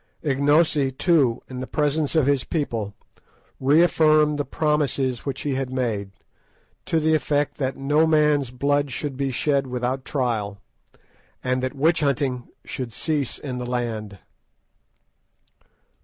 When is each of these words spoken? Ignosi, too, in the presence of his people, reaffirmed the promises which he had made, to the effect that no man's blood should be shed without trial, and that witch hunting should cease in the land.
Ignosi, 0.23 0.91
too, 0.91 1.43
in 1.47 1.59
the 1.59 1.67
presence 1.67 2.15
of 2.15 2.25
his 2.25 2.43
people, 2.43 2.95
reaffirmed 3.59 4.39
the 4.39 4.43
promises 4.45 5.27
which 5.27 5.41
he 5.41 5.53
had 5.53 5.71
made, 5.71 6.09
to 6.87 6.99
the 6.99 7.13
effect 7.13 7.57
that 7.59 7.77
no 7.77 8.07
man's 8.07 8.49
blood 8.49 8.89
should 8.89 9.15
be 9.15 9.29
shed 9.29 9.67
without 9.67 10.03
trial, 10.03 10.57
and 11.43 11.61
that 11.61 11.75
witch 11.75 11.99
hunting 11.99 12.47
should 12.65 12.93
cease 12.93 13.37
in 13.37 13.59
the 13.59 13.65
land. 13.67 14.17